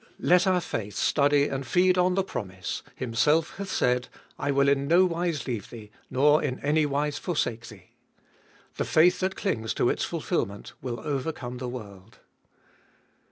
Let 0.17 0.47
our 0.47 0.61
faith 0.61 0.95
study 0.95 1.47
and 1.47 1.63
feed 1.63 1.95
on 1.95 2.15
the 2.15 2.23
promise: 2.23 2.81
Himself 2.95 3.57
hath 3.57 3.69
said, 3.69 4.07
I 4.39 4.49
will 4.49 4.67
in 4.67 4.87
no 4.87 5.05
wise 5.05 5.45
leave 5.45 5.69
thee, 5.69 5.91
nor 6.09 6.41
in 6.41 6.57
any 6.61 6.87
wise 6.87 7.19
forsake 7.19 7.67
thee. 7.67 7.91
The 8.77 8.85
faith 8.85 9.19
that 9.19 9.35
clings 9.35 9.75
to 9.75 9.91
its 9.91 10.03
fulfilment 10.03 10.73
will 10.81 11.01
overcome 11.01 11.59
the 11.59 11.69
world. 11.69 12.17